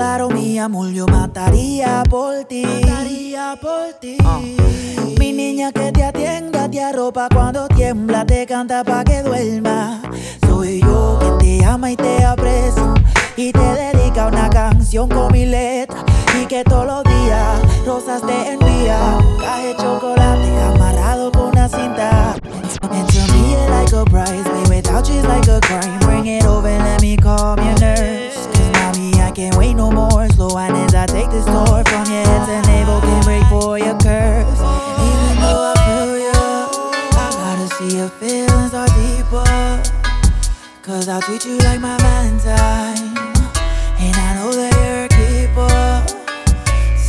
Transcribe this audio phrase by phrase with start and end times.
[0.00, 2.64] claro, mi amor, yo mataría por ti.
[2.64, 4.16] Mataría por ti.
[4.24, 4.40] Ah.
[5.18, 10.00] Mi niña que te atienda, te arropa cuando tiembla, te canta pa' que duerma.
[10.46, 12.99] Soy yo quien te ama y te aprecia
[13.40, 16.04] y te dedica una canción con mi letra.
[16.40, 22.36] Y que todos los días rosas te envía, caje chocolate amarrado con una cinta.
[22.82, 25.98] And to me it like a prize, me without you is like a crime.
[26.00, 28.36] Bring it over let me calm your nerves.
[28.52, 30.28] Cause mommy, I can't wait no more.
[30.28, 33.78] Slow wine as I take this tour from your head to navel, can break for
[33.78, 34.60] your curves.
[34.60, 36.32] Even though I feel you,
[37.16, 40.00] I gotta see your feelings are deeper.
[40.82, 43.09] Cause I'll treat you like my Valentine.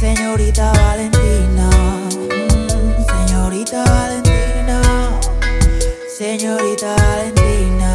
[0.01, 1.69] Señorita Valentina.
[1.69, 4.81] mm, Señorita Valentina.
[6.17, 7.93] Señorita Valentina.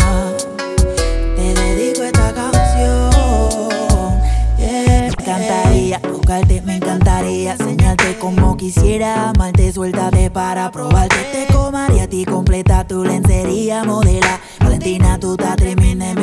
[1.37, 3.11] Te dedico esta canción.
[4.59, 11.17] Me encantaría tocarte, me encantaría enseñarte como quisiera amarte, suéltate para probarte.
[11.33, 14.41] Te comaría a ti completa tu lencería modela.
[14.61, 16.15] Valentina, tú estás tremenda,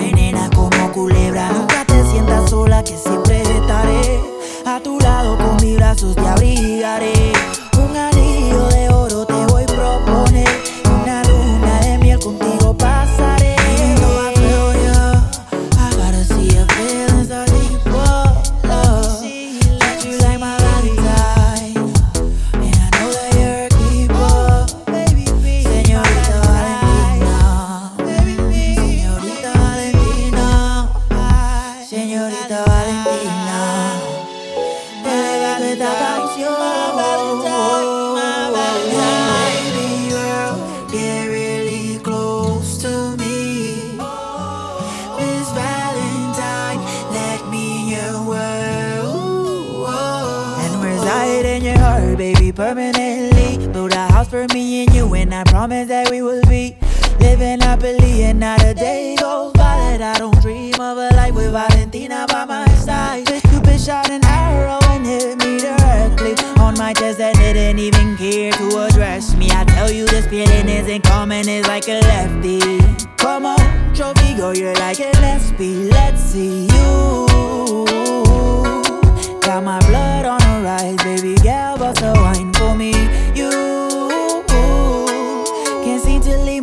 [51.44, 53.68] reside in your heart, baby, permanently.
[53.72, 56.76] Build a house for me and you, and I promise that we will be
[57.20, 58.24] living happily.
[58.24, 62.26] And not a day goes by that I don't dream of a life with Valentina
[62.30, 63.26] by my side.
[63.28, 68.18] This Cupid shot an arrow and hit me directly on my chest and didn't even
[68.18, 69.50] care to address me.
[69.52, 72.80] I tell you, this feeling isn't common, it's like a lefty.
[73.18, 75.90] Come on, trophy girl, you're like a lesbian.
[75.90, 77.33] Let's see you.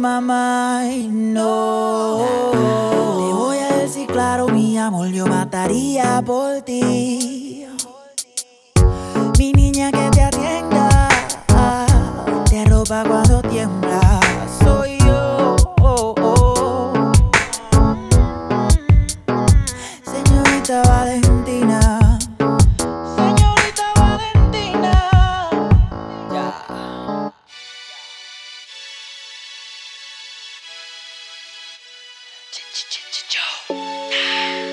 [0.01, 2.25] Mind, no.
[2.53, 7.67] Te voy a decir claro, mi amor, yo mataría por ti.
[9.39, 11.09] Mi niña que te atienda,
[12.49, 14.00] te arropa cuando tiembla.
[32.53, 34.70] Joe.